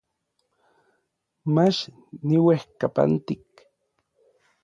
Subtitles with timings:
[1.53, 1.79] Mach
[2.27, 3.49] niuejkapantik.